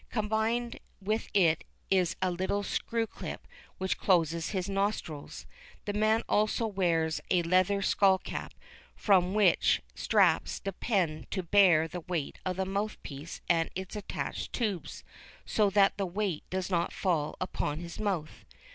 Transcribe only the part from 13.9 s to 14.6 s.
attached